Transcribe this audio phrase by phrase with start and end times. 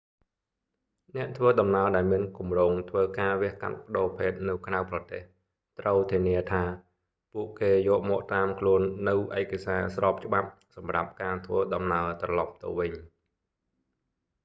[1.15, 5.23] អ្នកធ្វើដំណើរដែលមានគម្រោងធ្វើការវះកាត់ប្តូរភេទនៅក្រៅប្រទេស
[5.79, 6.63] ត្រូវធានាថា
[7.33, 12.91] ពួកគេយកមកតាមខ្លួននូវឯកសារស្របច្បាប់សម្រាប់ការធ្វើដំណើរត្រឡប់ទៅវិញ